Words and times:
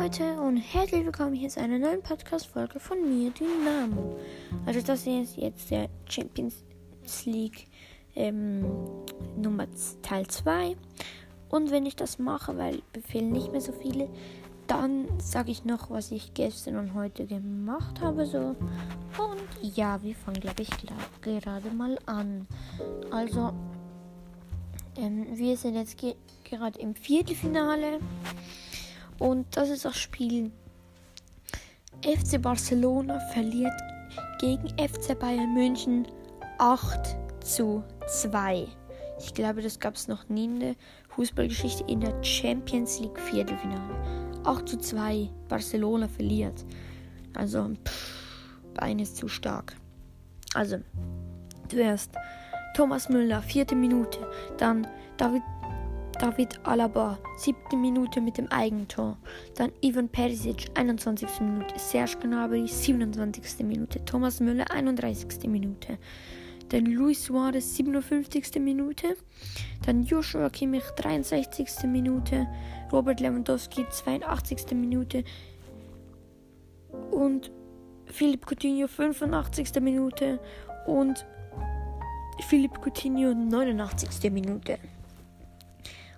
Leute 0.00 0.40
und 0.40 0.56
herzlich 0.56 1.04
willkommen 1.04 1.34
hier 1.34 1.50
zu 1.50 1.60
einer 1.60 1.78
neuen 1.78 2.00
Podcast-Folge 2.00 2.80
von 2.80 3.06
mir, 3.06 3.30
Dynamo. 3.32 4.18
Also 4.64 4.80
das 4.80 5.06
ist 5.06 5.36
jetzt 5.36 5.70
der 5.70 5.90
Champions 6.08 6.54
League 7.26 7.66
ähm, 8.16 8.64
Nummer 9.36 9.66
Teil 10.00 10.26
2. 10.26 10.74
Und 11.50 11.70
wenn 11.70 11.84
ich 11.84 11.96
das 11.96 12.18
mache, 12.18 12.56
weil 12.56 12.80
befehlen 12.94 13.30
nicht 13.30 13.52
mehr 13.52 13.60
so 13.60 13.72
viele, 13.72 14.08
dann 14.66 15.06
sage 15.18 15.50
ich 15.50 15.66
noch, 15.66 15.90
was 15.90 16.12
ich 16.12 16.32
gestern 16.32 16.78
und 16.78 16.94
heute 16.94 17.26
gemacht 17.26 18.00
habe. 18.00 18.24
So. 18.24 18.38
Und 19.18 19.76
ja, 19.76 20.02
wir 20.02 20.14
fangen, 20.14 20.40
glaube 20.40 20.62
ich, 20.62 20.70
gerade 21.20 21.70
mal 21.76 21.98
an. 22.06 22.46
Also, 23.10 23.52
ähm, 24.96 25.26
wir 25.34 25.58
sind 25.58 25.74
jetzt 25.74 25.98
ge 25.98 26.14
gerade 26.44 26.78
im 26.78 26.94
Viertelfinale. 26.94 28.00
Und 29.20 29.56
das 29.56 29.68
ist 29.68 29.84
das 29.84 29.96
Spiel. 29.96 30.50
FC 32.02 32.40
Barcelona 32.40 33.20
verliert 33.32 33.78
gegen 34.40 34.68
FC 34.70 35.16
Bayern 35.16 35.52
München 35.54 36.08
8 36.58 37.16
zu 37.44 37.84
2. 38.08 38.66
Ich 39.18 39.34
glaube, 39.34 39.60
das 39.60 39.78
gab 39.78 39.96
es 39.96 40.08
noch 40.08 40.28
nie 40.30 40.46
in 40.46 40.60
der 40.60 40.74
Fußballgeschichte 41.10 41.84
in 41.86 42.00
der 42.00 42.24
Champions 42.24 42.98
League 43.00 43.20
Viertelfinale. 43.20 43.94
8 44.44 44.66
zu 44.66 44.78
2. 44.78 45.28
Barcelona 45.48 46.08
verliert. 46.08 46.64
Also, 47.34 47.70
pff, 47.84 48.20
Bein 48.72 48.98
ist 48.98 49.18
zu 49.18 49.28
stark. 49.28 49.76
Also, 50.54 50.78
zuerst 51.68 52.12
Thomas 52.74 53.10
Müller, 53.10 53.42
vierte 53.42 53.74
Minute. 53.74 54.18
Dann 54.56 54.86
David 55.18 55.42
David 56.20 56.60
Alaba, 56.64 57.18
siebte 57.38 57.78
Minute 57.78 58.20
mit 58.20 58.36
dem 58.36 58.46
Eigentor. 58.52 59.16
Dann 59.54 59.72
Ivan 59.80 60.06
Perisic, 60.10 60.70
21. 60.74 61.40
Minute. 61.40 61.78
Serge 61.78 62.18
Gnabry, 62.20 62.68
27. 62.68 63.66
Minute. 63.66 64.04
Thomas 64.04 64.38
Müller, 64.38 64.70
31. 64.70 65.48
Minute. 65.48 65.96
Dann 66.68 66.84
Luis 66.84 67.24
Suarez, 67.24 67.74
57. 67.74 68.60
Minute. 68.60 69.16
Dann 69.86 70.02
Joshua 70.02 70.50
Kimmich, 70.50 70.84
63. 70.96 71.84
Minute. 71.84 72.46
Robert 72.92 73.20
Lewandowski, 73.20 73.86
82. 73.88 74.72
Minute. 74.72 75.24
Und 77.10 77.50
Philipp 78.04 78.44
Coutinho, 78.44 78.88
85. 78.88 79.80
Minute. 79.80 80.38
Und 80.86 81.24
Philipp 82.46 82.78
Coutinho, 82.84 83.32
89. 83.32 84.30
Minute. 84.30 84.78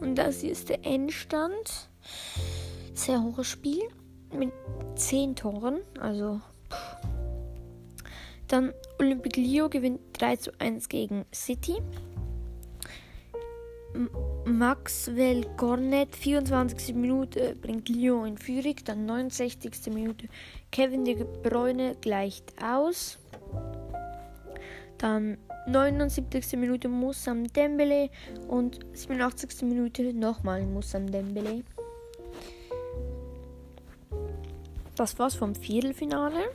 Und 0.00 0.16
das 0.16 0.40
hier 0.40 0.52
ist 0.52 0.68
der 0.68 0.84
Endstand. 0.84 1.88
Sehr 2.94 3.22
hohes 3.22 3.46
Spiel 3.46 3.82
mit 4.32 4.52
10 4.96 5.36
Toren. 5.36 5.80
Also. 6.00 6.40
Dann 8.48 8.72
Olympique 8.98 9.40
Lyon 9.40 9.70
gewinnt 9.70 10.00
3 10.12 10.36
zu 10.36 10.52
1 10.60 10.88
gegen 10.88 11.24
City. 11.32 11.76
Maxwell 14.44 15.46
Cornet, 15.56 16.16
24. 16.16 16.94
Minute, 16.94 17.56
bringt 17.60 17.88
Lyon 17.88 18.26
in 18.26 18.38
Führung. 18.38 18.74
Dann 18.84 19.06
69. 19.06 19.92
Minute, 19.92 20.28
Kevin 20.70 21.04
de 21.04 21.24
Bruyne 21.42 21.96
gleicht 22.00 22.52
aus. 22.62 23.18
Dann 24.98 25.38
79. 25.66 26.56
Minute 26.58 26.88
Musam 26.88 27.44
Dembele 27.44 28.10
und 28.48 28.80
87. 28.92 29.62
Minute 29.62 30.12
nochmal 30.12 30.62
Musam 30.66 31.10
Dembele. 31.10 31.64
Das 34.96 35.18
war's 35.18 35.34
vom 35.34 35.54
Viertelfinale. 35.54 36.50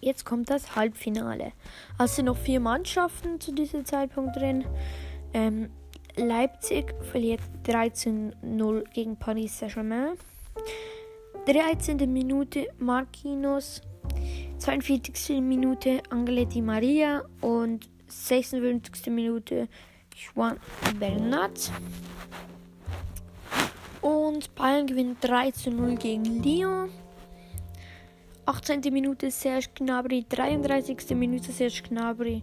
Jetzt 0.00 0.24
kommt 0.24 0.48
das 0.48 0.76
Halbfinale. 0.76 1.52
Es 1.98 2.16
sind 2.16 2.24
noch 2.24 2.38
vier 2.38 2.60
Mannschaften 2.60 3.38
zu 3.40 3.52
diesem 3.52 3.84
Zeitpunkt 3.84 4.36
drin. 4.36 4.64
Ähm, 5.34 5.70
Leipzig 6.16 6.94
verliert 7.02 7.40
13-0 7.66 8.84
gegen 8.92 9.16
Paris 9.16 9.58
Saint-Germain. 9.58 10.14
13. 11.46 11.96
Minute 12.12 12.68
Marquinhos 12.78 13.82
42. 14.58 15.40
Minute 15.40 16.02
Angele 16.10 16.46
Di 16.46 16.60
Maria 16.60 17.24
und 17.40 17.88
56. 18.08 19.06
Minute 19.06 19.68
Juan 20.34 20.58
Bernat. 20.98 21.70
Und 24.00 24.54
Bayern 24.54 24.86
gewinnt 24.86 25.18
3 25.22 25.50
zu 25.50 25.70
0 25.70 25.96
gegen 25.96 26.42
Lyon. 26.42 26.90
18. 28.46 28.80
Minute 28.92 29.30
Serge 29.30 29.68
Gnabry, 29.74 30.24
33. 30.28 31.16
Minute 31.16 31.52
Serge 31.52 31.82
Gnabry 31.88 32.42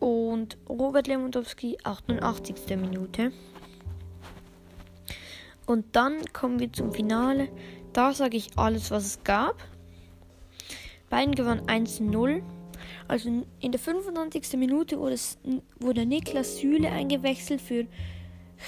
und 0.00 0.56
Robert 0.68 1.06
Lewandowski, 1.06 1.78
88. 1.84 2.76
Minute. 2.76 3.32
Und 5.66 5.84
dann 5.94 6.24
kommen 6.32 6.58
wir 6.60 6.72
zum 6.72 6.92
Finale. 6.92 7.48
Da 7.92 8.12
sage 8.12 8.36
ich 8.36 8.56
alles, 8.56 8.90
was 8.90 9.04
es 9.04 9.24
gab. 9.24 9.56
Bayern 11.10 11.34
gewann 11.34 11.60
1-0. 11.62 12.42
Also 13.06 13.44
in 13.60 13.72
der 13.72 13.80
95. 13.80 14.56
Minute 14.58 14.98
wurde, 14.98 15.16
wurde 15.80 16.06
Niklas 16.06 16.58
Süle 16.58 16.90
eingewechselt 16.90 17.60
für 17.60 17.86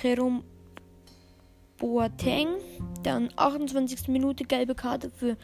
Jerome 0.03 0.43
Boateng. 1.79 2.49
Dann 3.03 3.31
28. 3.37 4.09
Minute 4.09 4.45
gelbe 4.45 4.75
Karte 4.75 5.11
für 5.11 5.37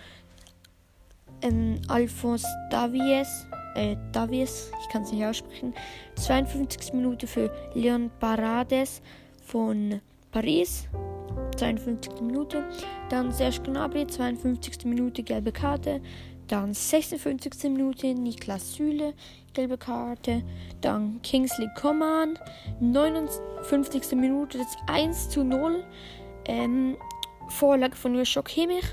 ähm, 1.43 1.81
Alphonse 1.89 2.47
Davies. 2.71 3.47
Äh, 3.75 3.97
Davies, 4.13 4.71
ich 4.83 4.89
kann 4.89 5.03
es 5.03 5.13
nicht 5.13 5.25
aussprechen. 5.25 5.75
52. 6.17 6.95
Minute 6.95 7.27
für 7.27 7.51
Leon 7.75 8.11
Parades 8.21 9.03
von 9.45 10.01
Paris. 10.31 10.89
52. 11.57 12.21
Minute. 12.21 12.65
Dann 13.09 13.33
Serge 13.33 13.63
Gnabry, 13.63 14.07
52. 14.07 14.85
Minute 14.85 15.23
gelbe 15.23 15.53
Karte. 15.53 16.01
Dann 16.49 16.75
56. 16.75 17.65
Minute 17.65 18.15
Niklas 18.15 18.75
Süle, 18.75 19.15
gelbe 19.53 19.79
Karte. 19.79 20.43
Dann 20.81 21.21
Kingsley 21.23 21.69
Coman, 21.75 22.39
59. 22.81 24.13
Minute, 24.13 24.59
das 24.59 24.77
1 24.87 25.31
zu 25.31 25.43
0. 25.43 25.85
Ähm, 26.47 26.97
Vorlage 27.49 27.97
von 27.97 28.15
Joshua 28.15 28.43
Kimmich. 28.43 28.85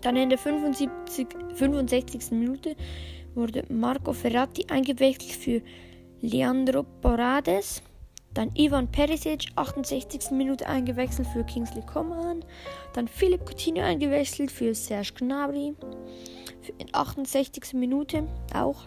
Dann 0.00 0.16
in 0.16 0.30
der 0.30 0.38
75, 0.38 1.28
65. 1.54 2.30
Minute 2.30 2.76
wurde 3.34 3.64
Marco 3.68 4.12
Ferrati 4.12 4.66
eingewechselt 4.70 5.32
für 5.32 5.62
Leandro 6.22 6.82
Porades. 6.82 7.82
Dann 8.34 8.50
Ivan 8.54 8.88
Perisic, 8.88 9.48
68. 9.56 10.30
Minute 10.30 10.66
eingewechselt 10.66 11.26
für 11.28 11.44
Kingsley 11.44 11.82
Coman. 11.82 12.44
Dann 12.94 13.08
Philipp 13.08 13.44
Coutinho 13.44 13.82
eingewechselt 13.82 14.50
für 14.52 14.74
Serge 14.74 15.12
Gnabry. 15.18 15.74
In 16.78 16.88
68. 16.92 17.74
Minute 17.74 18.28
auch. 18.54 18.86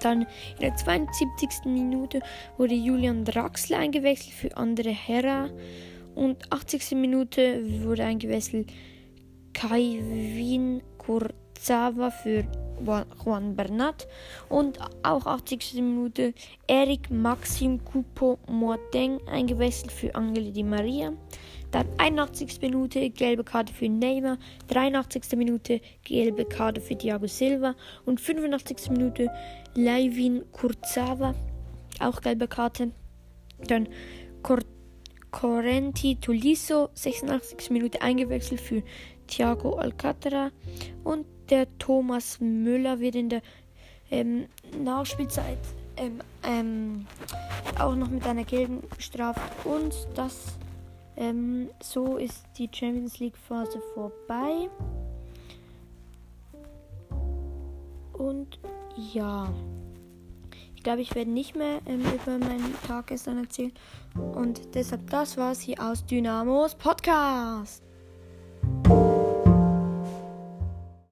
Dann 0.00 0.22
in 0.22 0.60
der 0.60 0.76
72. 0.76 1.66
Minute 1.66 2.20
wurde 2.56 2.74
Julian 2.74 3.24
Draxler 3.24 3.78
eingewechselt 3.78 4.32
für 4.32 4.56
Andre 4.56 4.90
Herra. 4.90 5.50
Und 6.14 6.50
80. 6.50 6.92
Minute 6.92 7.84
wurde 7.84 8.04
eingewechselt 8.04 8.72
Kai 9.52 10.00
Wien 10.00 10.82
Kurzawa 10.98 12.10
für 12.10 12.44
Juan 12.84 13.56
Bernat 13.56 14.06
und 14.48 14.78
auch 15.02 15.26
80. 15.26 15.74
Minute 15.74 16.34
Eric 16.66 17.10
Maxim 17.10 17.84
Coupo 17.84 18.38
Moateng 18.48 19.20
eingewechselt 19.26 19.92
für 19.92 20.14
Angele 20.14 20.52
Di 20.52 20.62
Maria. 20.62 21.12
Dann 21.70 21.86
81. 21.98 22.60
Minute 22.62 23.10
gelbe 23.10 23.44
Karte 23.44 23.72
für 23.72 23.88
Neymar, 23.88 24.38
83. 24.68 25.36
Minute 25.36 25.80
gelbe 26.02 26.46
Karte 26.46 26.80
für 26.80 26.96
Thiago 26.96 27.26
Silva 27.26 27.74
und 28.06 28.20
85. 28.20 28.90
Minute 28.90 29.30
Leivin 29.74 30.44
Kurzawa, 30.52 31.34
auch 32.00 32.20
gelbe 32.20 32.48
Karte. 32.48 32.92
Dann 33.66 33.88
Cor 34.42 34.60
Correnti 35.30 36.16
Tuliso, 36.16 36.88
86. 36.94 37.70
Minute 37.70 38.00
eingewechselt 38.00 38.60
für 38.62 38.82
Thiago 39.26 39.74
Alcantara 39.74 40.50
und 41.04 41.26
der 41.50 41.66
Thomas 41.78 42.40
Müller 42.40 43.00
wird 43.00 43.14
in 43.14 43.28
der 43.28 43.42
ähm, 44.10 44.46
Nachspielzeit 44.82 45.58
ähm, 45.96 46.20
ähm, 46.44 47.06
auch 47.78 47.94
noch 47.94 48.08
mit 48.08 48.26
einer 48.26 48.44
gelben 48.44 48.82
bestraft. 48.96 49.40
Und 49.64 49.94
das 50.14 50.58
ähm, 51.16 51.68
so 51.80 52.16
ist 52.16 52.44
die 52.56 52.68
Champions 52.72 53.18
League 53.18 53.36
Phase 53.36 53.80
vorbei. 53.94 54.68
Und 58.12 58.58
ja, 59.12 59.48
ich 60.74 60.82
glaube, 60.82 61.00
ich 61.00 61.14
werde 61.14 61.30
nicht 61.30 61.56
mehr 61.56 61.80
ähm, 61.86 62.00
über 62.00 62.38
meinen 62.38 62.74
Tag 62.86 63.08
gestern 63.08 63.38
erzählen. 63.38 63.72
Und 64.14 64.74
deshalb, 64.74 65.08
das 65.10 65.36
war's 65.36 65.60
hier 65.60 65.80
aus 65.80 66.04
Dynamos 66.06 66.74
Podcast. 66.74 67.82